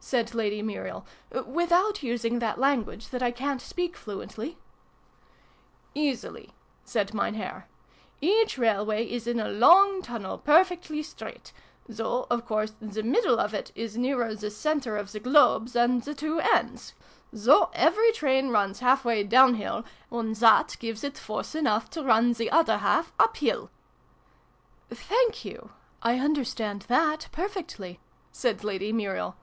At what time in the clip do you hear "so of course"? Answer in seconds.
11.90-12.74